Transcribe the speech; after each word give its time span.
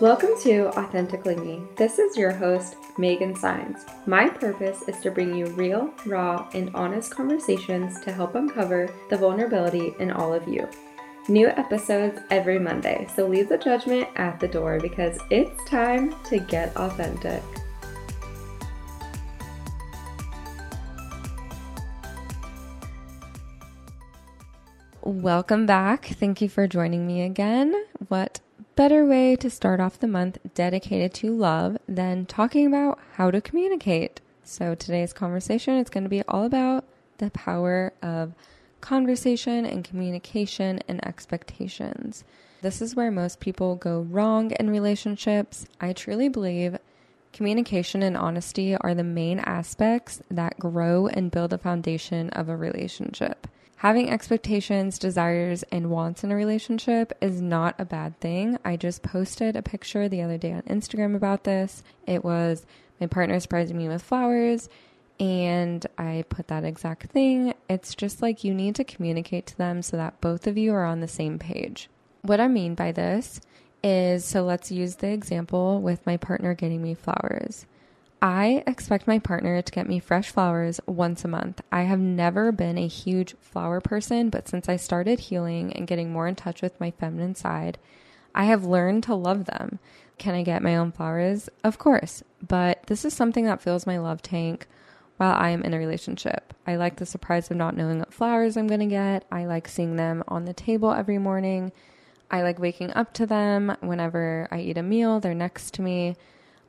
Welcome 0.00 0.30
to 0.44 0.68
Authentically 0.78 1.36
Me. 1.36 1.62
This 1.76 1.98
is 1.98 2.16
your 2.16 2.32
host, 2.32 2.74
Megan 2.96 3.34
Saenz. 3.34 3.80
My 4.06 4.30
purpose 4.30 4.82
is 4.88 4.98
to 5.00 5.10
bring 5.10 5.34
you 5.34 5.44
real, 5.48 5.92
raw, 6.06 6.48
and 6.54 6.70
honest 6.74 7.14
conversations 7.14 8.00
to 8.00 8.10
help 8.10 8.34
uncover 8.34 8.88
the 9.10 9.18
vulnerability 9.18 9.94
in 10.00 10.10
all 10.10 10.32
of 10.32 10.48
you. 10.48 10.66
New 11.28 11.48
episodes 11.48 12.18
every 12.30 12.58
Monday, 12.58 13.06
so 13.14 13.28
leave 13.28 13.50
the 13.50 13.58
judgment 13.58 14.08
at 14.16 14.40
the 14.40 14.48
door 14.48 14.80
because 14.80 15.18
it's 15.28 15.62
time 15.68 16.14
to 16.24 16.38
get 16.38 16.74
authentic. 16.78 17.42
Welcome 25.10 25.66
back. 25.66 26.04
Thank 26.06 26.40
you 26.40 26.48
for 26.48 26.68
joining 26.68 27.04
me 27.04 27.22
again. 27.22 27.74
What 28.06 28.38
better 28.76 29.04
way 29.04 29.34
to 29.34 29.50
start 29.50 29.80
off 29.80 29.98
the 29.98 30.06
month 30.06 30.38
dedicated 30.54 31.12
to 31.14 31.34
love 31.34 31.78
than 31.88 32.26
talking 32.26 32.64
about 32.64 33.00
how 33.14 33.32
to 33.32 33.40
communicate? 33.40 34.20
So, 34.44 34.76
today's 34.76 35.12
conversation 35.12 35.74
is 35.78 35.90
going 35.90 36.04
to 36.04 36.08
be 36.08 36.22
all 36.28 36.44
about 36.44 36.84
the 37.18 37.28
power 37.32 37.92
of 38.00 38.34
conversation 38.80 39.66
and 39.66 39.82
communication 39.82 40.78
and 40.86 41.04
expectations. 41.04 42.22
This 42.62 42.80
is 42.80 42.94
where 42.94 43.10
most 43.10 43.40
people 43.40 43.74
go 43.74 44.02
wrong 44.02 44.52
in 44.52 44.70
relationships. 44.70 45.66
I 45.80 45.92
truly 45.92 46.28
believe 46.28 46.78
communication 47.32 48.04
and 48.04 48.16
honesty 48.16 48.76
are 48.76 48.94
the 48.94 49.02
main 49.02 49.40
aspects 49.40 50.22
that 50.30 50.60
grow 50.60 51.08
and 51.08 51.32
build 51.32 51.52
a 51.52 51.58
foundation 51.58 52.30
of 52.30 52.48
a 52.48 52.56
relationship 52.56 53.48
having 53.80 54.10
expectations, 54.10 54.98
desires, 54.98 55.62
and 55.72 55.88
wants 55.88 56.22
in 56.22 56.30
a 56.30 56.36
relationship 56.36 57.14
is 57.22 57.40
not 57.40 57.74
a 57.78 57.84
bad 57.86 58.18
thing. 58.20 58.58
I 58.62 58.76
just 58.76 59.02
posted 59.02 59.56
a 59.56 59.62
picture 59.62 60.06
the 60.06 60.20
other 60.20 60.36
day 60.36 60.52
on 60.52 60.60
Instagram 60.62 61.16
about 61.16 61.44
this. 61.44 61.82
It 62.06 62.22
was 62.22 62.66
my 63.00 63.06
partner 63.06 63.40
surprising 63.40 63.78
me 63.78 63.88
with 63.88 64.02
flowers, 64.02 64.68
and 65.18 65.86
I 65.96 66.26
put 66.28 66.48
that 66.48 66.62
exact 66.62 67.10
thing. 67.10 67.54
It's 67.70 67.94
just 67.94 68.20
like 68.20 68.44
you 68.44 68.52
need 68.52 68.74
to 68.74 68.84
communicate 68.84 69.46
to 69.46 69.56
them 69.56 69.80
so 69.80 69.96
that 69.96 70.20
both 70.20 70.46
of 70.46 70.58
you 70.58 70.74
are 70.74 70.84
on 70.84 71.00
the 71.00 71.08
same 71.08 71.38
page. 71.38 71.88
What 72.20 72.38
I 72.38 72.48
mean 72.48 72.74
by 72.74 72.92
this 72.92 73.40
is 73.82 74.26
so 74.26 74.42
let's 74.42 74.70
use 74.70 74.96
the 74.96 75.08
example 75.08 75.80
with 75.80 76.04
my 76.04 76.18
partner 76.18 76.52
getting 76.52 76.82
me 76.82 76.92
flowers. 76.92 77.64
I 78.22 78.62
expect 78.66 79.06
my 79.06 79.18
partner 79.18 79.62
to 79.62 79.72
get 79.72 79.88
me 79.88 79.98
fresh 79.98 80.30
flowers 80.30 80.78
once 80.86 81.24
a 81.24 81.28
month. 81.28 81.62
I 81.72 81.82
have 81.82 82.00
never 82.00 82.52
been 82.52 82.76
a 82.76 82.86
huge 82.86 83.34
flower 83.40 83.80
person, 83.80 84.28
but 84.28 84.46
since 84.46 84.68
I 84.68 84.76
started 84.76 85.20
healing 85.20 85.72
and 85.72 85.86
getting 85.86 86.12
more 86.12 86.26
in 86.26 86.34
touch 86.34 86.60
with 86.60 86.78
my 86.78 86.90
feminine 86.90 87.34
side, 87.34 87.78
I 88.34 88.44
have 88.44 88.64
learned 88.64 89.04
to 89.04 89.14
love 89.14 89.46
them. 89.46 89.78
Can 90.18 90.34
I 90.34 90.42
get 90.42 90.62
my 90.62 90.76
own 90.76 90.92
flowers? 90.92 91.48
Of 91.64 91.78
course, 91.78 92.22
but 92.46 92.82
this 92.88 93.06
is 93.06 93.14
something 93.14 93.46
that 93.46 93.62
fills 93.62 93.86
my 93.86 93.96
love 93.96 94.20
tank 94.20 94.66
while 95.16 95.34
I 95.34 95.50
am 95.50 95.62
in 95.62 95.72
a 95.72 95.78
relationship. 95.78 96.52
I 96.66 96.76
like 96.76 96.96
the 96.96 97.06
surprise 97.06 97.50
of 97.50 97.56
not 97.56 97.74
knowing 97.74 98.00
what 98.00 98.12
flowers 98.12 98.58
I'm 98.58 98.66
going 98.66 98.80
to 98.80 98.86
get. 98.86 99.24
I 99.32 99.46
like 99.46 99.66
seeing 99.66 99.96
them 99.96 100.22
on 100.28 100.44
the 100.44 100.52
table 100.52 100.92
every 100.92 101.18
morning. 101.18 101.72
I 102.30 102.42
like 102.42 102.58
waking 102.58 102.92
up 102.92 103.14
to 103.14 103.24
them 103.24 103.76
whenever 103.80 104.46
I 104.50 104.60
eat 104.60 104.76
a 104.76 104.82
meal, 104.82 105.20
they're 105.20 105.34
next 105.34 105.72
to 105.74 105.82
me. 105.82 106.16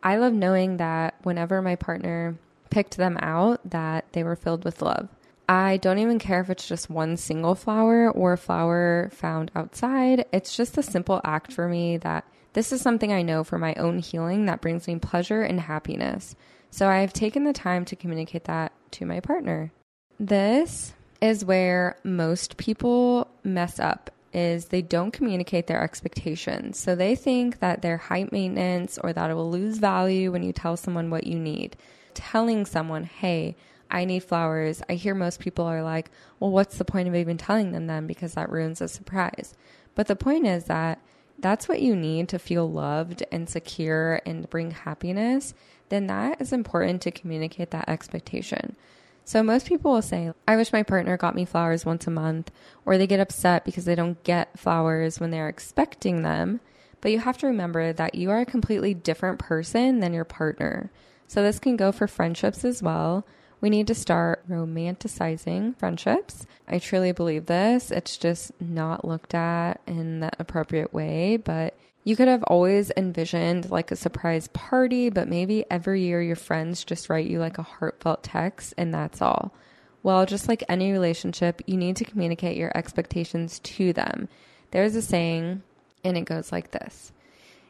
I 0.03 0.17
love 0.17 0.33
knowing 0.33 0.77
that 0.77 1.15
whenever 1.23 1.61
my 1.61 1.75
partner 1.75 2.37
picked 2.69 2.97
them 2.97 3.17
out, 3.21 3.61
that 3.69 4.05
they 4.13 4.23
were 4.23 4.35
filled 4.35 4.63
with 4.63 4.81
love. 4.81 5.09
I 5.47 5.77
don't 5.77 5.99
even 5.99 6.17
care 6.17 6.39
if 6.39 6.49
it's 6.49 6.67
just 6.67 6.89
one 6.89 7.17
single 7.17 7.55
flower 7.55 8.09
or 8.09 8.33
a 8.33 8.37
flower 8.37 9.09
found 9.13 9.51
outside. 9.55 10.25
It's 10.31 10.55
just 10.55 10.77
a 10.77 10.83
simple 10.83 11.19
act 11.23 11.51
for 11.51 11.67
me 11.67 11.97
that 11.97 12.25
this 12.53 12.71
is 12.71 12.81
something 12.81 13.11
I 13.11 13.21
know 13.21 13.43
for 13.43 13.57
my 13.57 13.73
own 13.75 13.99
healing 13.99 14.45
that 14.45 14.61
brings 14.61 14.87
me 14.87 14.95
pleasure 14.97 15.41
and 15.41 15.59
happiness. 15.59 16.35
So 16.69 16.87
I've 16.87 17.13
taken 17.13 17.43
the 17.43 17.53
time 17.53 17.85
to 17.85 17.95
communicate 17.95 18.45
that 18.45 18.71
to 18.91 19.05
my 19.05 19.19
partner. 19.19 19.71
This 20.19 20.93
is 21.19 21.43
where 21.43 21.97
most 22.03 22.57
people 22.57 23.27
mess 23.43 23.79
up 23.79 24.09
is 24.33 24.65
they 24.65 24.81
don't 24.81 25.11
communicate 25.11 25.67
their 25.67 25.83
expectations. 25.83 26.79
So 26.79 26.95
they 26.95 27.15
think 27.15 27.59
that 27.59 27.81
they're 27.81 28.01
maintenance 28.31 28.97
or 28.97 29.13
that 29.13 29.29
it 29.29 29.33
will 29.33 29.51
lose 29.51 29.77
value 29.77 30.31
when 30.31 30.43
you 30.43 30.53
tell 30.53 30.77
someone 30.77 31.09
what 31.09 31.27
you 31.27 31.37
need. 31.37 31.75
Telling 32.13 32.65
someone, 32.65 33.03
hey, 33.03 33.55
I 33.89 34.05
need 34.05 34.23
flowers. 34.23 34.81
I 34.89 34.93
hear 34.93 35.13
most 35.13 35.39
people 35.39 35.65
are 35.65 35.83
like, 35.83 36.09
well, 36.39 36.51
what's 36.51 36.77
the 36.77 36.85
point 36.85 37.09
of 37.09 37.15
even 37.15 37.37
telling 37.37 37.73
them 37.73 37.87
then? 37.87 38.07
Because 38.07 38.33
that 38.33 38.49
ruins 38.49 38.79
a 38.81 38.87
surprise. 38.87 39.53
But 39.95 40.07
the 40.07 40.15
point 40.15 40.47
is 40.47 40.65
that 40.65 41.01
that's 41.37 41.67
what 41.67 41.81
you 41.81 41.95
need 41.95 42.29
to 42.29 42.39
feel 42.39 42.71
loved 42.71 43.23
and 43.31 43.49
secure 43.49 44.21
and 44.25 44.49
bring 44.49 44.71
happiness. 44.71 45.53
Then 45.89 46.07
that 46.07 46.39
is 46.39 46.53
important 46.53 47.01
to 47.01 47.11
communicate 47.11 47.71
that 47.71 47.89
expectation. 47.89 48.75
So 49.23 49.43
most 49.43 49.67
people 49.67 49.91
will 49.91 50.01
say, 50.01 50.31
I 50.47 50.55
wish 50.55 50.73
my 50.73 50.83
partner 50.83 51.15
got 51.17 51.35
me 51.35 51.45
flowers 51.45 51.85
once 51.85 52.07
a 52.07 52.11
month, 52.11 52.51
or 52.85 52.97
they 52.97 53.07
get 53.07 53.19
upset 53.19 53.63
because 53.63 53.85
they 53.85 53.95
don't 53.95 54.21
get 54.23 54.59
flowers 54.59 55.19
when 55.19 55.31
they're 55.31 55.49
expecting 55.49 56.23
them. 56.23 56.59
But 57.01 57.11
you 57.11 57.19
have 57.19 57.37
to 57.39 57.47
remember 57.47 57.93
that 57.93 58.15
you 58.15 58.29
are 58.29 58.41
a 58.41 58.45
completely 58.45 58.93
different 58.93 59.39
person 59.39 59.99
than 59.99 60.13
your 60.13 60.25
partner. 60.25 60.91
So 61.27 61.41
this 61.41 61.59
can 61.59 61.77
go 61.77 61.91
for 61.91 62.07
friendships 62.07 62.65
as 62.65 62.83
well. 62.83 63.25
We 63.61 63.69
need 63.69 63.87
to 63.87 63.95
start 63.95 64.47
romanticizing 64.49 65.77
friendships. 65.77 66.47
I 66.67 66.79
truly 66.79 67.11
believe 67.11 67.45
this. 67.45 67.91
It's 67.91 68.17
just 68.17 68.51
not 68.59 69.07
looked 69.07 69.35
at 69.35 69.79
in 69.85 70.21
the 70.21 70.31
appropriate 70.39 70.91
way, 70.93 71.37
but 71.37 71.75
you 72.03 72.15
could 72.15 72.27
have 72.27 72.41
always 72.43 72.91
envisioned 72.97 73.69
like 73.69 73.91
a 73.91 73.95
surprise 73.95 74.47
party, 74.47 75.09
but 75.09 75.27
maybe 75.27 75.63
every 75.69 76.01
year 76.01 76.21
your 76.23 76.35
friends 76.35 76.83
just 76.83 77.09
write 77.09 77.27
you 77.27 77.39
like 77.39 77.59
a 77.59 77.63
heartfelt 77.63 78.23
text 78.23 78.73
and 78.77 78.91
that's 78.91 79.21
all. 79.21 79.53
Well, 80.01 80.25
just 80.25 80.47
like 80.47 80.63
any 80.67 80.91
relationship, 80.91 81.61
you 81.67 81.77
need 81.77 81.95
to 81.97 82.05
communicate 82.05 82.57
your 82.57 82.75
expectations 82.75 83.59
to 83.59 83.93
them. 83.93 84.27
There's 84.71 84.95
a 84.95 85.01
saying, 85.03 85.61
and 86.03 86.17
it 86.17 86.25
goes 86.25 86.51
like 86.51 86.71
this 86.71 87.11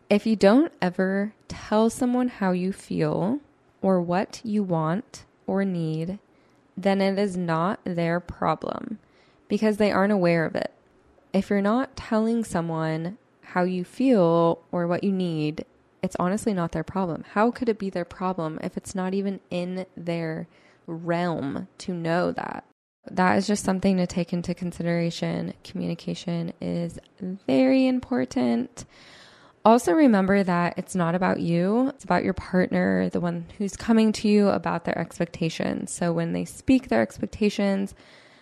If 0.09 0.25
you 0.25 0.38
don't 0.38 0.72
ever 0.81 1.34
tell 1.50 1.90
someone 1.90 2.29
how 2.29 2.53
you 2.53 2.72
feel 2.72 3.41
or 3.81 4.00
what 4.02 4.40
you 4.46 4.63
want 4.63 5.25
or 5.52 5.66
need, 5.66 6.18
then 6.78 7.02
it 7.02 7.20
is 7.20 7.36
not 7.36 7.82
their 7.84 8.22
problem 8.22 9.00
because 9.50 9.76
they 9.76 9.92
aren't 9.92 10.14
aware 10.14 10.46
of 10.46 10.56
it. 10.56 10.72
If 11.34 11.50
you're 11.50 11.62
not 11.62 11.98
telling 11.98 12.46
someone 12.46 13.18
how 13.42 13.64
you 13.64 13.84
feel 13.84 14.62
or 14.72 14.88
what 14.88 15.04
you 15.04 15.12
need, 15.12 15.66
it's 16.02 16.16
honestly 16.18 16.54
not 16.54 16.72
their 16.72 16.86
problem. 16.86 17.26
How 17.34 17.52
could 17.52 17.68
it 17.68 17.78
be 17.78 17.90
their 17.90 18.06
problem 18.06 18.60
if 18.64 18.78
it's 18.78 18.96
not 18.96 19.14
even 19.14 19.42
in 19.50 19.86
their 19.98 20.48
realm 20.88 21.68
to 21.80 21.94
know 21.94 22.32
that? 22.32 22.64
That 23.10 23.38
is 23.38 23.46
just 23.46 23.66
something 23.66 23.98
to 23.98 24.08
take 24.08 24.32
into 24.32 24.54
consideration. 24.54 25.54
Communication 25.66 26.54
is 26.62 26.98
very 27.20 27.88
important. 27.88 28.86
Also, 29.64 29.94
remember 29.94 30.44
that 30.44 30.74
it's 30.78 30.96
not 30.96 31.14
about 31.14 31.40
you, 31.40 31.90
it's 31.90 32.04
about 32.04 32.24
your 32.24 32.34
partner, 32.34 33.10
the 33.10 33.20
one 33.20 33.46
who's 33.58 33.76
coming 33.76 34.12
to 34.12 34.28
you 34.28 34.50
about 34.50 34.86
their 34.86 34.98
expectations. 34.98 35.92
So, 35.92 36.12
when 36.12 36.34
they 36.34 36.46
speak 36.46 36.88
their 36.88 37.04
expectations, 37.04 37.94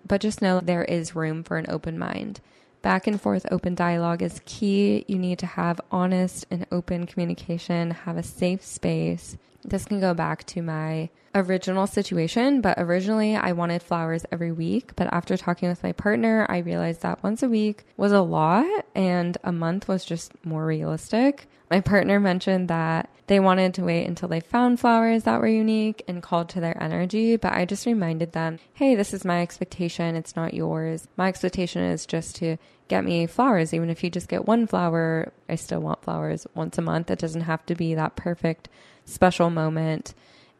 but 0.08 0.22
just 0.22 0.42
know 0.42 0.62
there 0.62 0.86
is 0.86 1.16
room 1.16 1.44
for 1.44 1.58
an 1.58 1.66
open 1.68 2.00
mind. 2.00 2.40
Back 2.82 3.08
and 3.08 3.22
forth 3.22 3.46
open 3.52 3.76
dialogue 3.76 4.22
is 4.22 4.42
key. 4.46 5.04
You 5.10 5.20
need 5.20 5.40
to 5.40 5.46
have 5.46 5.82
honest 5.92 6.46
and 6.50 6.66
open 6.72 7.06
communication, 7.06 7.92
have 7.92 8.16
a 8.16 8.24
safe 8.24 8.64
space. 8.64 9.36
This 9.64 9.86
can 9.86 10.00
go 10.00 10.14
back 10.14 10.46
to 10.48 10.62
my 10.62 11.10
original 11.36 11.86
situation, 11.86 12.62
but 12.62 12.78
originally 12.78 13.36
I 13.36 13.52
wanted 13.52 13.84
flowers 13.84 14.26
every 14.32 14.52
week. 14.52 14.96
But 14.96 15.12
after 15.14 15.38
talking 15.38 15.70
with 15.70 15.84
my 15.84 15.92
partner, 15.92 16.46
I 16.50 16.60
realized 16.60 17.02
that 17.02 17.24
once 17.24 17.44
a 17.44 17.50
week 17.50 17.84
was 17.98 18.12
a 18.12 18.22
lot 18.22 18.86
and 18.96 19.38
a 19.44 19.52
month 19.52 19.88
was 19.88 20.06
just 20.06 20.34
more 20.46 20.66
realistic. 20.66 21.48
My 21.70 21.82
partner 21.82 22.20
mentioned 22.20 22.68
that 22.70 23.10
they 23.28 23.40
wanted 23.40 23.76
to 23.76 23.84
wait 23.84 24.08
until 24.08 24.28
they 24.28 24.40
found 24.40 24.80
flowers 24.80 25.24
that 25.24 25.40
were 25.40 25.48
unique 25.48 26.02
and 26.08 26.24
called 26.24 26.50
to 26.50 26.60
their 26.60 26.82
energy, 26.82 27.36
but 27.36 27.54
I 27.54 27.66
just 27.66 27.86
reminded 27.86 28.32
them, 28.32 28.58
hey, 28.74 28.96
this 28.96 29.14
is 29.14 29.24
my 29.24 29.44
expectation, 29.44 30.16
it's 30.16 30.36
not 30.36 30.56
yours. 30.56 31.08
My 31.16 31.28
expectation 31.28 31.84
is 31.84 32.08
just 32.08 32.36
to 32.38 32.58
get 32.88 33.06
me 33.06 33.28
flowers. 33.28 33.72
Even 33.72 33.92
if 33.92 34.04
you 34.04 34.10
just 34.10 34.30
get 34.30 34.48
one 34.48 34.66
flower, 34.66 35.32
I 35.48 35.56
still 35.56 35.80
want 35.80 36.04
flowers 36.04 36.48
once 36.56 36.80
a 36.80 36.82
month. 36.82 37.12
It 37.12 37.20
doesn't 37.20 37.42
have 37.42 37.64
to 37.68 37.76
be 37.76 37.94
that 37.94 38.16
perfect 38.16 38.68
special 39.10 39.50
moment. 39.50 40.14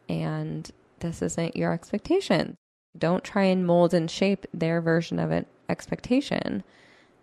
And 0.08 0.70
this 0.98 1.22
isn't 1.22 1.56
your 1.56 1.72
expectation. 1.72 2.56
Don't 2.98 3.24
try 3.24 3.44
and 3.44 3.66
mold 3.66 3.94
and 3.94 4.10
shape 4.10 4.46
their 4.52 4.80
version 4.80 5.18
of 5.18 5.30
an 5.30 5.46
expectation 5.68 6.64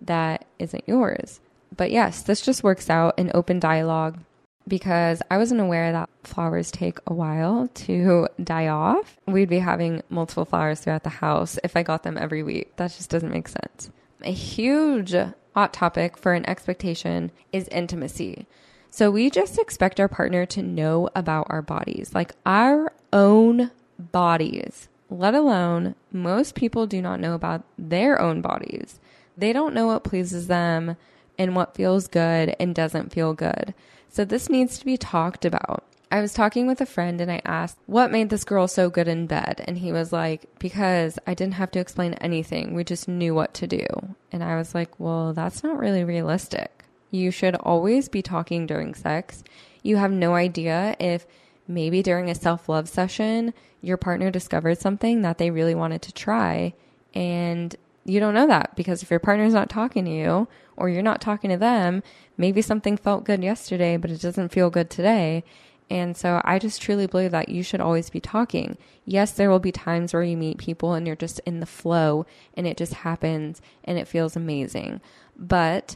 that 0.02 0.46
isn't 0.60 0.88
yours. 0.88 1.40
But 1.76 1.92
yes, 1.92 2.22
this 2.24 2.42
just 2.42 2.64
works 2.64 2.90
out 2.90 3.20
in 3.20 3.30
open 3.34 3.60
dialogue. 3.60 4.20
because 4.68 5.22
I 5.32 5.38
wasn't 5.38 5.62
aware 5.62 5.92
that 5.94 6.10
flowers 6.24 6.72
take 6.72 7.00
a 7.08 7.14
while 7.14 7.70
to 7.74 8.28
die 8.44 8.68
off. 8.68 9.18
We'd 9.26 9.50
be 9.50 9.60
having 9.60 10.04
multiple 10.10 10.46
flowers 10.46 10.82
throughout 10.82 11.04
the 11.04 11.10
house 11.10 11.58
if 11.64 11.76
I 11.78 11.84
got 11.84 12.04
them 12.04 12.18
every 12.18 12.44
week. 12.44 12.76
That 12.76 12.92
just 12.92 13.10
doesn't 13.10 13.32
make 13.32 13.48
sense. 13.48 13.90
A 14.24 14.32
huge 14.32 15.16
hot 15.54 15.74
topic 15.74 16.18
for 16.18 16.34
an 16.34 16.46
expectation 16.50 17.32
is 17.54 17.68
intimacy. 17.70 18.46
So 18.90 19.12
we 19.12 19.30
just 19.30 19.60
expect 19.60 20.00
our 20.00 20.08
partner 20.08 20.46
to 20.48 20.64
know 20.64 21.10
about 21.16 21.48
our 21.50 21.62
bodies, 21.62 22.12
like 22.14 22.34
our 22.46 22.92
own 23.14 23.72
bodies, 24.00 24.90
let 25.10 25.36
alone 25.36 25.96
most 26.12 26.56
people 26.56 26.88
do 26.88 27.02
not 27.02 27.20
know 27.20 27.34
about 27.34 27.64
their 27.78 28.20
own 28.20 28.42
bodies. 28.42 29.00
They 29.38 29.54
don't 29.54 29.74
know 29.74 29.88
what 29.88 30.04
pleases 30.04 30.48
them 30.48 30.98
and 31.38 31.56
what 31.56 31.76
feels 31.76 32.08
good 32.08 32.56
and 32.60 32.74
doesn't 32.74 33.14
feel 33.14 33.34
good. 33.34 33.74
So 34.10 34.26
this 34.26 34.50
needs 34.50 34.80
to 34.80 34.86
be 34.86 34.98
talked 34.98 35.46
about. 35.46 35.84
I 36.10 36.22
was 36.22 36.34
talking 36.34 36.68
with 36.68 36.80
a 36.80 36.86
friend 36.86 37.20
and 37.20 37.30
I 37.30 37.42
asked, 37.44 37.78
What 37.86 38.12
made 38.12 38.30
this 38.30 38.46
girl 38.46 38.68
so 38.68 38.90
good 38.90 39.08
in 39.08 39.28
bed? 39.28 39.64
And 39.68 39.78
he 39.78 39.92
was 39.92 40.14
like, 40.14 40.46
Because 40.58 41.20
I 41.28 41.34
didn't 41.34 41.56
have 41.56 41.72
to 41.72 41.80
explain 41.80 42.14
anything. 42.16 42.74
We 42.74 42.84
just 42.86 43.08
knew 43.08 43.36
what 43.36 43.54
to 43.56 43.68
do. 43.68 43.86
And 44.32 44.44
I 44.44 44.56
was 44.56 44.74
like, 44.74 45.00
Well, 45.00 45.34
that's 45.34 45.64
not 45.64 45.78
really 45.78 46.06
realistic. 46.06 46.77
You 47.12 47.32
should 47.32 47.56
always 47.56 48.10
be 48.10 48.22
talking 48.22 48.66
during 48.66 48.94
sex. 48.94 49.44
You 49.84 49.98
have 49.98 50.12
no 50.12 50.36
idea 50.36 50.96
if 51.00 51.26
maybe 51.68 52.02
during 52.02 52.30
a 52.30 52.36
self 52.36 52.68
love 52.70 52.90
session, 52.90 53.54
your 53.82 53.98
partner 53.98 54.32
discovered 54.32 54.80
something 54.80 55.22
that 55.22 55.38
they 55.38 55.52
really 55.52 55.76
wanted 55.76 56.02
to 56.04 56.14
try. 56.14 56.74
And 57.14 57.76
you 58.06 58.20
don't 58.20 58.34
know 58.34 58.48
that 58.48 58.76
because 58.76 59.04
if 59.04 59.12
your 59.12 59.20
partner's 59.20 59.54
not 59.54 59.70
talking 59.70 60.06
to 60.06 60.12
you 60.12 60.48
or 60.76 60.90
you're 60.90 61.02
not 61.02 61.22
talking 61.22 61.50
to 61.50 61.58
them, 61.58 62.04
maybe 62.38 62.62
something 62.62 62.98
felt 62.98 63.26
good 63.26 63.44
yesterday, 63.44 63.98
but 63.98 64.12
it 64.12 64.22
doesn't 64.22 64.50
feel 64.50 64.70
good 64.70 64.90
today. 64.90 65.44
And 65.90 66.18
so 66.18 66.42
I 66.44 66.60
just 66.60 66.82
truly 66.82 67.08
believe 67.08 67.32
that 67.32 67.50
you 67.50 67.64
should 67.64 67.80
always 67.80 68.10
be 68.10 68.20
talking. 68.20 68.78
Yes, 69.06 69.32
there 69.32 69.50
will 69.50 69.60
be 69.60 69.72
times 69.72 70.14
where 70.14 70.24
you 70.24 70.36
meet 70.36 70.58
people 70.58 70.94
and 70.94 71.08
you're 71.08 71.16
just 71.16 71.40
in 71.46 71.60
the 71.60 71.66
flow 71.66 72.26
and 72.56 72.68
it 72.68 72.78
just 72.78 72.94
happens 72.94 73.62
and 73.86 73.98
it 73.98 74.08
feels 74.08 74.36
amazing. 74.36 75.00
But 75.38 75.96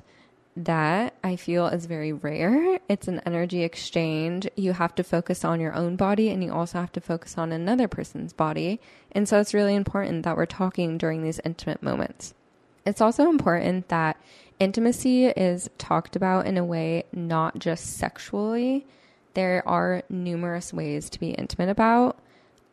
that 0.56 1.16
I 1.24 1.36
feel 1.36 1.68
is 1.68 1.86
very 1.86 2.12
rare. 2.12 2.80
It's 2.90 3.08
an 3.08 3.22
energy 3.26 3.64
exchange. 3.64 4.48
You 4.56 4.74
have 4.74 4.94
to 4.96 5.04
focus 5.04 5.46
on 5.46 5.62
your 5.62 5.74
own 5.74 5.96
body 5.96 6.30
and 6.30 6.44
you 6.44 6.52
also 6.52 6.80
have 6.80 6.92
to 6.94 7.02
focus 7.02 7.38
on 7.38 7.52
another 7.52 7.88
person's 7.88 8.34
body. 8.34 8.82
And 9.12 9.28
so 9.28 9.40
it's 9.40 9.54
really 9.54 9.76
important 9.76 10.24
that 10.24 10.36
we're 10.36 10.46
talking 10.46 10.98
during 10.98 11.24
these 11.24 11.40
intimate 11.46 11.82
moments. 11.82 12.34
It's 12.86 13.02
also 13.02 13.30
important 13.30 13.88
that 13.90 14.18
intimacy 14.60 15.28
is 15.28 15.70
talked 15.78 16.16
about 16.16 16.48
in 16.48 16.58
a 16.58 16.66
way 16.66 17.06
not 17.14 17.60
just 17.60 17.98
sexually. 17.98 18.86
There 19.34 19.64
are 19.68 20.04
numerous 20.10 20.74
ways 20.74 21.10
to 21.12 21.20
be 21.20 21.30
intimate 21.30 21.70
about. 21.70 22.20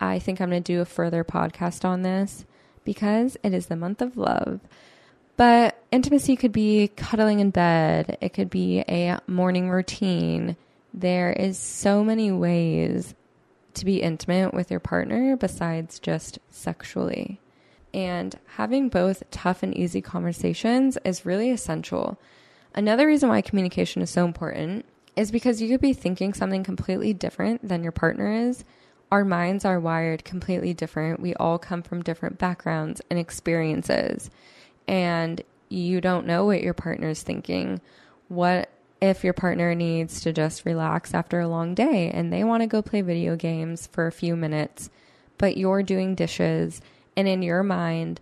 I 0.01 0.19
think 0.19 0.41
I'm 0.41 0.51
going 0.51 0.63
to 0.63 0.73
do 0.73 0.81
a 0.81 0.87
further 0.87 1.25
podcast 1.25 1.85
on 1.85 2.03
this 2.03 2.45
because 2.85 3.37
it 3.43 3.53
is 3.53 3.67
the 3.67 3.77
month 3.77 4.01
of 4.01 4.17
love. 4.17 4.61
But 5.39 5.81
intimacy 5.93 6.35
could 6.35 6.51
be 6.51 6.89
cuddling 6.89 7.39
in 7.39 7.51
bed, 7.51 8.19
it 8.21 8.31
could 8.31 8.51
be 8.51 8.81
a 8.81 9.21
morning 9.29 9.71
routine. 9.71 10.57
There 10.93 11.33
is 11.33 11.57
so 11.57 12.03
many 12.03 12.33
ways 12.33 13.15
to 13.75 13.85
be 13.85 14.03
intimate 14.03 14.53
with 14.53 14.69
your 14.69 14.81
partner 14.81 15.37
besides 15.37 16.01
just 16.01 16.41
sexually. 16.51 17.41
And 17.95 18.37
having 18.57 18.89
both 18.89 19.23
tough 19.31 19.63
and 19.63 19.73
easy 19.77 20.01
conversations 20.01 20.99
is 21.05 21.25
really 21.25 21.53
essential. 21.53 22.19
Another 22.75 23.07
reason 23.07 23.29
why 23.29 23.41
communication 23.41 24.03
is 24.03 24.11
so 24.11 24.25
important 24.25 24.87
is 25.15 25.31
because 25.31 25.63
you 25.63 25.69
could 25.69 25.81
be 25.81 25.93
thinking 25.93 26.35
something 26.35 26.65
completely 26.65 27.15
different 27.15 27.67
than 27.67 27.85
your 27.85 27.93
partner 27.93 28.33
is. 28.33 28.65
Our 29.13 29.25
minds 29.25 29.65
are 29.65 29.79
wired 29.79 30.25
completely 30.25 30.75
different. 30.75 31.21
We 31.21 31.35
all 31.35 31.61
come 31.61 31.83
from 31.83 32.03
different 32.03 32.39
backgrounds 32.39 33.01
and 33.09 33.21
experiences 33.21 34.31
and 34.89 35.41
you 35.69 36.01
don't 36.01 36.27
know 36.27 36.47
what 36.47 36.63
your 36.63 36.75
partner's 36.75 37.23
thinking. 37.23 37.81
What 38.29 38.71
if 39.01 39.23
your 39.23 39.35
partner 39.35 39.75
needs 39.75 40.23
to 40.23 40.33
just 40.33 40.65
relax 40.65 41.15
after 41.15 41.39
a 41.39 41.49
long 41.49 41.75
day 41.75 42.11
and 42.11 42.33
they 42.33 42.43
want 42.43 42.63
to 42.63 42.67
go 42.67 42.83
play 42.83 43.03
video 43.03 43.37
games 43.37 43.87
for 43.87 44.07
a 44.07 44.13
few 44.13 44.35
minutes, 44.35 44.91
but 45.37 45.57
you're 45.57 45.83
doing 45.85 46.15
dishes 46.17 46.81
and 47.17 47.29
in 47.29 47.43
your 47.43 47.63
mind, 47.63 48.21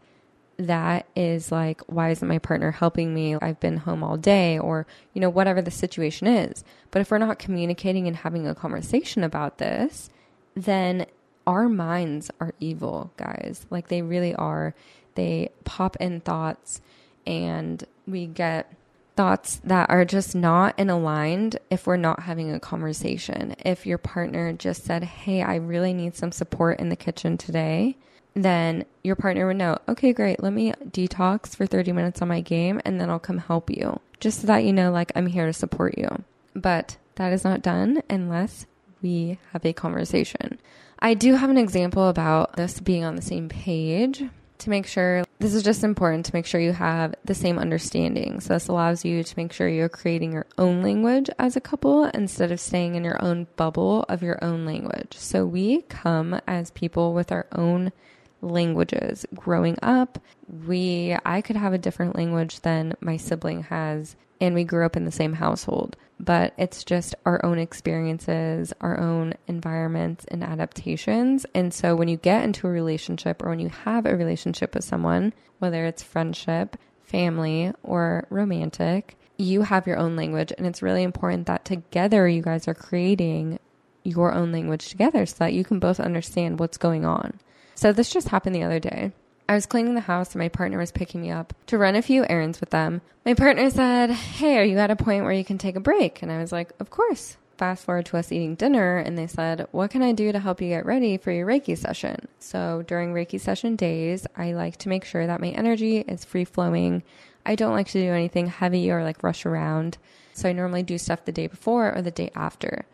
that 0.58 1.06
is 1.14 1.52
like, 1.52 1.82
why 1.86 2.10
isn't 2.10 2.26
my 2.26 2.38
partner 2.38 2.70
helping 2.70 3.12
me? 3.12 3.36
I've 3.36 3.60
been 3.60 3.76
home 3.76 4.02
all 4.02 4.16
day, 4.16 4.58
or, 4.58 4.86
you 5.12 5.20
know, 5.20 5.28
whatever 5.28 5.60
the 5.60 5.70
situation 5.70 6.26
is. 6.26 6.64
But 6.90 7.00
if 7.00 7.10
we're 7.10 7.18
not 7.18 7.38
communicating 7.38 8.06
and 8.06 8.16
having 8.16 8.46
a 8.46 8.54
conversation 8.54 9.22
about 9.22 9.58
this, 9.58 10.08
then 10.54 11.04
our 11.46 11.68
minds 11.68 12.30
are 12.40 12.54
evil, 12.58 13.12
guys. 13.18 13.66
Like 13.68 13.88
they 13.88 14.00
really 14.00 14.34
are 14.34 14.74
they 15.16 15.50
pop 15.64 15.96
in 15.96 16.20
thoughts 16.20 16.80
and 17.26 17.84
we 18.06 18.26
get 18.26 18.72
thoughts 19.16 19.60
that 19.64 19.88
are 19.90 20.04
just 20.04 20.34
not 20.34 20.78
in 20.78 20.90
aligned 20.90 21.58
if 21.70 21.86
we're 21.86 21.96
not 21.96 22.20
having 22.20 22.52
a 22.52 22.60
conversation. 22.60 23.56
If 23.64 23.86
your 23.86 23.98
partner 23.98 24.52
just 24.52 24.84
said, 24.84 25.02
Hey, 25.02 25.42
I 25.42 25.56
really 25.56 25.92
need 25.92 26.14
some 26.14 26.32
support 26.32 26.78
in 26.78 26.90
the 26.90 26.96
kitchen 26.96 27.36
today, 27.38 27.96
then 28.34 28.84
your 29.02 29.16
partner 29.16 29.46
would 29.46 29.56
know, 29.56 29.78
okay, 29.88 30.12
great, 30.12 30.42
let 30.42 30.52
me 30.52 30.72
detox 30.90 31.56
for 31.56 31.66
30 31.66 31.92
minutes 31.92 32.20
on 32.20 32.28
my 32.28 32.42
game 32.42 32.80
and 32.84 33.00
then 33.00 33.08
I'll 33.08 33.18
come 33.18 33.38
help 33.38 33.70
you. 33.70 33.98
Just 34.20 34.42
so 34.42 34.46
that 34.46 34.64
you 34.64 34.72
know, 34.72 34.92
like, 34.92 35.10
I'm 35.16 35.26
here 35.26 35.46
to 35.46 35.52
support 35.52 35.96
you. 35.96 36.08
But 36.54 36.98
that 37.16 37.32
is 37.32 37.44
not 37.44 37.62
done 37.62 38.02
unless 38.10 38.66
we 39.02 39.38
have 39.52 39.64
a 39.64 39.72
conversation. 39.72 40.58
I 40.98 41.14
do 41.14 41.34
have 41.34 41.50
an 41.50 41.58
example 41.58 42.08
about 42.08 42.56
this 42.56 42.80
being 42.80 43.04
on 43.04 43.16
the 43.16 43.22
same 43.22 43.48
page 43.48 44.24
to 44.58 44.70
make 44.70 44.86
sure 44.86 45.24
this 45.38 45.54
is 45.54 45.62
just 45.62 45.84
important 45.84 46.26
to 46.26 46.34
make 46.34 46.46
sure 46.46 46.60
you 46.60 46.72
have 46.72 47.14
the 47.24 47.34
same 47.34 47.58
understanding. 47.58 48.40
So, 48.40 48.54
this 48.54 48.68
allows 48.68 49.04
you 49.04 49.22
to 49.22 49.34
make 49.36 49.52
sure 49.52 49.68
you're 49.68 49.88
creating 49.88 50.32
your 50.32 50.46
own 50.56 50.82
language 50.82 51.28
as 51.38 51.56
a 51.56 51.60
couple 51.60 52.04
instead 52.04 52.52
of 52.52 52.60
staying 52.60 52.94
in 52.94 53.04
your 53.04 53.22
own 53.22 53.46
bubble 53.56 54.04
of 54.08 54.22
your 54.22 54.42
own 54.42 54.64
language. 54.64 55.14
So, 55.16 55.44
we 55.44 55.82
come 55.82 56.40
as 56.46 56.70
people 56.70 57.12
with 57.12 57.32
our 57.32 57.46
own 57.52 57.92
languages. 58.40 59.26
Growing 59.34 59.78
up, 59.82 60.18
we 60.66 61.16
I 61.24 61.40
could 61.40 61.56
have 61.56 61.72
a 61.72 61.78
different 61.78 62.16
language 62.16 62.60
than 62.60 62.94
my 63.00 63.16
sibling 63.16 63.64
has 63.64 64.16
and 64.40 64.54
we 64.54 64.64
grew 64.64 64.84
up 64.84 64.96
in 64.96 65.04
the 65.04 65.12
same 65.12 65.34
household 65.34 65.96
but 66.18 66.54
it's 66.56 66.84
just 66.84 67.14
our 67.24 67.44
own 67.44 67.58
experiences, 67.58 68.72
our 68.80 68.98
own 68.98 69.34
environments 69.46 70.24
and 70.28 70.42
adaptations. 70.42 71.44
And 71.54 71.72
so 71.74 71.94
when 71.94 72.08
you 72.08 72.16
get 72.16 72.44
into 72.44 72.66
a 72.66 72.70
relationship 72.70 73.42
or 73.42 73.50
when 73.50 73.60
you 73.60 73.68
have 73.68 74.06
a 74.06 74.16
relationship 74.16 74.74
with 74.74 74.84
someone, 74.84 75.34
whether 75.58 75.84
it's 75.84 76.02
friendship, 76.02 76.76
family, 77.02 77.72
or 77.82 78.26
romantic, 78.30 79.16
you 79.36 79.62
have 79.62 79.86
your 79.86 79.98
own 79.98 80.16
language. 80.16 80.52
And 80.56 80.66
it's 80.66 80.82
really 80.82 81.02
important 81.02 81.46
that 81.46 81.64
together 81.64 82.26
you 82.26 82.42
guys 82.42 82.66
are 82.66 82.74
creating 82.74 83.58
your 84.02 84.32
own 84.32 84.52
language 84.52 84.88
together 84.88 85.26
so 85.26 85.36
that 85.40 85.52
you 85.52 85.64
can 85.64 85.78
both 85.78 86.00
understand 86.00 86.58
what's 86.58 86.78
going 86.78 87.04
on. 87.04 87.38
So 87.76 87.92
this 87.92 88.10
just 88.10 88.28
happened 88.28 88.56
the 88.56 88.62
other 88.62 88.80
day. 88.80 89.12
I 89.48 89.54
was 89.54 89.66
cleaning 89.66 89.94
the 89.94 90.00
house 90.00 90.32
and 90.32 90.40
my 90.40 90.48
partner 90.48 90.78
was 90.78 90.90
picking 90.90 91.22
me 91.22 91.30
up 91.30 91.52
to 91.66 91.78
run 91.78 91.94
a 91.94 92.02
few 92.02 92.26
errands 92.28 92.58
with 92.58 92.70
them. 92.70 93.02
My 93.24 93.34
partner 93.34 93.70
said, 93.70 94.10
Hey, 94.10 94.58
are 94.58 94.64
you 94.64 94.78
at 94.78 94.90
a 94.90 94.96
point 94.96 95.22
where 95.22 95.32
you 95.32 95.44
can 95.44 95.58
take 95.58 95.76
a 95.76 95.80
break? 95.80 96.22
And 96.22 96.32
I 96.32 96.38
was 96.38 96.50
like, 96.50 96.72
Of 96.80 96.90
course. 96.90 97.36
Fast 97.58 97.84
forward 97.84 98.04
to 98.06 98.18
us 98.18 98.32
eating 98.32 98.54
dinner, 98.54 98.98
and 98.98 99.16
they 99.16 99.26
said, 99.26 99.66
What 99.70 99.90
can 99.90 100.02
I 100.02 100.12
do 100.12 100.30
to 100.30 100.38
help 100.38 100.60
you 100.60 100.68
get 100.68 100.84
ready 100.84 101.16
for 101.16 101.30
your 101.32 101.46
Reiki 101.46 101.78
session? 101.78 102.28
So 102.38 102.84
during 102.86 103.14
Reiki 103.14 103.40
session 103.40 103.76
days, 103.76 104.26
I 104.36 104.52
like 104.52 104.76
to 104.78 104.90
make 104.90 105.04
sure 105.04 105.26
that 105.26 105.40
my 105.40 105.48
energy 105.48 105.98
is 105.98 106.24
free 106.24 106.44
flowing. 106.44 107.02
I 107.46 107.54
don't 107.54 107.72
like 107.72 107.88
to 107.88 108.00
do 108.00 108.12
anything 108.12 108.48
heavy 108.48 108.90
or 108.90 109.04
like 109.04 109.22
rush 109.22 109.46
around. 109.46 109.96
So 110.34 110.48
I 110.48 110.52
normally 110.52 110.82
do 110.82 110.98
stuff 110.98 111.24
the 111.24 111.32
day 111.32 111.46
before 111.46 111.94
or 111.94 112.02
the 112.02 112.10
day 112.10 112.30
after. 112.34 112.84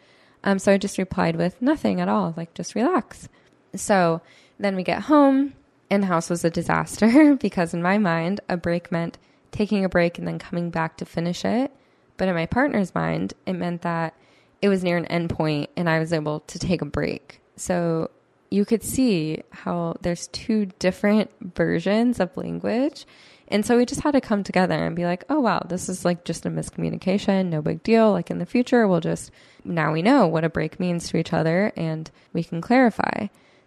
Um, 0.45 0.59
so 0.59 0.73
I 0.73 0.79
just 0.79 0.99
replied 0.99 1.37
with 1.37 1.61
nothing 1.61 2.01
at 2.01 2.09
all, 2.09 2.35
like 2.37 2.55
just 2.55 2.75
relax. 2.75 3.29
So 3.75 4.21
then 4.63 4.77
we 4.77 4.83
get 4.83 5.03
home 5.03 5.55
and 5.91 6.03
the 6.03 6.07
house 6.07 6.31
was 6.31 6.45
a 6.45 6.51
disaster 6.51 7.37
because, 7.41 7.75
in 7.75 7.83
my 7.83 7.99
mind, 7.99 8.41
a 8.49 8.57
break 8.57 8.91
meant 8.91 9.19
taking 9.51 9.85
a 9.85 9.89
break 9.89 10.19
and 10.19 10.27
then 10.27 10.39
coming 10.39 10.71
back 10.71 10.97
to 10.97 11.05
finish 11.05 11.45
it. 11.45 11.71
But 12.17 12.29
in 12.29 12.35
my 12.35 12.47
partner's 12.47 12.95
mind, 12.95 13.35
it 13.47 13.55
meant 13.55 13.83
that 13.83 14.15
it 14.63 14.69
was 14.69 14.85
near 14.85 14.97
an 14.97 15.07
end 15.07 15.31
point 15.31 15.71
and 15.77 15.91
I 15.91 15.99
was 15.99 16.13
able 16.13 16.41
to 16.41 16.59
take 16.59 16.81
a 16.81 16.87
break. 16.87 17.41
So 17.57 18.11
you 18.51 18.65
could 18.65 18.83
see 18.83 19.43
how 19.51 19.97
there's 20.03 20.29
two 20.29 20.67
different 20.79 21.31
versions 21.55 22.21
of 22.21 22.37
language. 22.37 23.07
And 23.49 23.67
so 23.67 23.77
we 23.77 23.85
just 23.85 24.01
had 24.01 24.13
to 24.13 24.21
come 24.21 24.45
together 24.45 24.87
and 24.87 24.97
be 24.97 25.05
like, 25.05 25.25
oh, 25.29 25.41
wow, 25.41 25.63
this 25.69 25.89
is 25.89 26.05
like 26.05 26.25
just 26.25 26.47
a 26.47 26.51
miscommunication, 26.51 27.47
no 27.47 27.61
big 27.61 27.83
deal. 27.83 28.13
Like 28.13 28.31
in 28.31 28.39
the 28.39 28.47
future, 28.47 28.87
we'll 28.89 29.01
just, 29.01 29.31
now 29.65 29.93
we 29.93 30.01
know 30.01 30.27
what 30.27 30.45
a 30.45 30.49
break 30.49 30.81
means 30.81 31.09
to 31.09 31.19
each 31.19 31.33
other 31.35 31.73
and 31.77 32.11
we 32.33 32.45
can 32.45 32.63
clarify. 32.63 33.27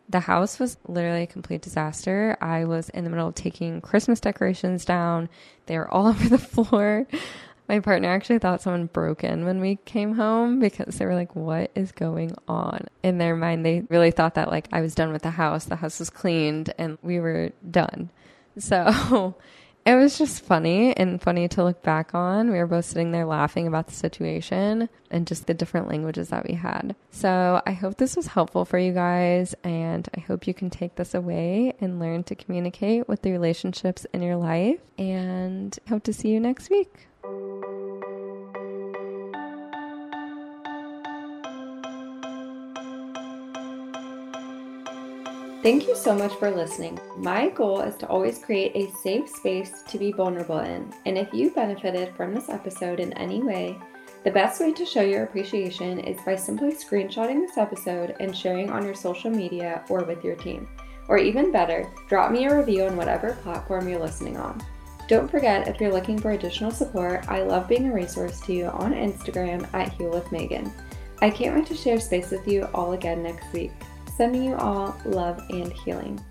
The 0.09 0.19
house 0.19 0.59
was 0.59 0.77
literally 0.87 1.23
a 1.23 1.27
complete 1.27 1.61
disaster. 1.61 2.37
I 2.39 2.65
was 2.65 2.89
in 2.89 3.03
the 3.03 3.09
middle 3.09 3.27
of 3.27 3.35
taking 3.35 3.81
Christmas 3.81 4.19
decorations 4.19 4.85
down. 4.85 5.29
They 5.65 5.77
were 5.77 5.91
all 5.91 6.07
over 6.07 6.29
the 6.29 6.37
floor. 6.37 7.07
My 7.67 7.79
partner 7.79 8.09
actually 8.09 8.37
thought 8.37 8.61
someone 8.61 8.85
broke 8.85 9.23
in 9.23 9.45
when 9.45 9.59
we 9.59 9.77
came 9.77 10.13
home 10.13 10.59
because 10.59 10.97
they 10.97 11.05
were 11.05 11.15
like, 11.15 11.35
What 11.35 11.71
is 11.73 11.91
going 11.91 12.35
on? 12.47 12.85
In 13.01 13.17
their 13.17 13.35
mind, 13.35 13.65
they 13.65 13.81
really 13.89 14.11
thought 14.11 14.35
that 14.35 14.51
like 14.51 14.67
I 14.71 14.81
was 14.81 14.93
done 14.93 15.11
with 15.11 15.23
the 15.23 15.31
house, 15.31 15.65
the 15.65 15.75
house 15.75 15.99
was 15.99 16.11
cleaned, 16.11 16.73
and 16.77 16.99
we 17.01 17.19
were 17.19 17.51
done. 17.69 18.11
So 18.59 19.35
it 19.85 19.95
was 19.95 20.17
just 20.17 20.43
funny 20.43 20.95
and 20.97 21.21
funny 21.21 21.47
to 21.49 21.63
look 21.63 21.83
back 21.83 22.15
on. 22.15 22.51
We 22.51 22.57
were 22.57 22.65
both 22.65 22.85
sitting 22.85 23.11
there 23.11 23.25
laughing 23.25 23.67
about 23.67 23.87
the 23.87 23.93
situation 23.93 24.89
and 25.11 25.27
just 25.27 25.45
the 25.45 25.53
different 25.53 25.87
languages 25.87 26.29
that 26.29 26.47
we 26.47 26.55
had. 26.55 26.95
So 27.11 27.61
I 27.65 27.71
hope 27.71 27.97
this 27.97 28.15
was 28.15 28.27
helpful 28.27 28.65
for 28.65 28.79
you 28.79 28.93
guys, 28.93 29.53
and 29.63 30.09
I 30.15 30.21
hope 30.21 30.47
you 30.47 30.53
can 30.55 30.71
take 30.71 30.95
this 30.95 31.13
away 31.13 31.75
and 31.79 31.99
learn 31.99 32.23
to 32.23 32.35
communicate 32.35 33.07
with 33.07 33.21
the 33.21 33.31
relationships 33.31 34.07
in 34.11 34.23
your 34.23 34.37
life. 34.37 34.79
And 34.97 35.77
hope 35.87 36.03
to 36.03 36.13
see 36.13 36.29
you 36.29 36.39
next 36.39 36.69
week. 36.69 37.07
Thank 45.65 45.87
you 45.87 45.95
so 45.95 46.13
much 46.13 46.35
for 46.35 46.51
listening. 46.51 46.99
My 47.17 47.49
goal 47.49 47.81
is 47.81 47.95
to 47.95 48.07
always 48.07 48.37
create 48.37 48.73
a 48.75 48.95
safe 48.97 49.27
space 49.27 49.81
to 49.87 49.97
be 49.97 50.11
vulnerable 50.11 50.59
in. 50.59 50.93
And 51.07 51.17
if 51.17 51.33
you 51.33 51.49
benefited 51.49 52.15
from 52.15 52.35
this 52.35 52.49
episode 52.49 52.99
in 52.99 53.11
any 53.13 53.41
way, 53.41 53.79
the 54.23 54.29
best 54.29 54.61
way 54.61 54.73
to 54.73 54.85
show 54.85 55.01
your 55.01 55.23
appreciation 55.23 55.99
is 56.01 56.21
by 56.21 56.35
simply 56.35 56.73
screenshotting 56.73 57.41
this 57.41 57.57
episode 57.57 58.15
and 58.19 58.37
sharing 58.37 58.69
on 58.69 58.85
your 58.85 58.93
social 58.93 59.31
media 59.31 59.83
or 59.89 60.03
with 60.03 60.23
your 60.23 60.35
team. 60.35 60.67
Or 61.07 61.17
even 61.17 61.51
better, 61.51 61.91
drop 62.07 62.31
me 62.31 62.45
a 62.45 62.55
review 62.55 62.83
on 62.83 62.95
whatever 62.95 63.33
platform 63.41 63.89
you're 63.89 63.99
listening 63.99 64.37
on. 64.37 64.63
Don't 65.07 65.31
forget, 65.31 65.67
if 65.67 65.81
you're 65.81 65.91
looking 65.91 66.19
for 66.19 66.33
additional 66.33 66.69
support, 66.69 67.27
I 67.27 67.41
love 67.41 67.67
being 67.67 67.89
a 67.89 67.91
resource 67.91 68.39
to 68.41 68.53
you 68.53 68.65
on 68.67 68.93
Instagram 68.93 69.67
at 69.73 69.93
Heal 69.93 70.11
with 70.11 70.31
Megan. 70.31 70.71
I 71.23 71.31
can't 71.31 71.55
wait 71.55 71.65
to 71.65 71.75
share 71.75 71.99
space 71.99 72.29
with 72.29 72.47
you 72.47 72.65
all 72.75 72.93
again 72.93 73.23
next 73.23 73.51
week. 73.51 73.71
Sending 74.15 74.43
you 74.45 74.55
all 74.55 74.95
love 75.03 75.43
and 75.49 75.73
healing. 75.73 76.23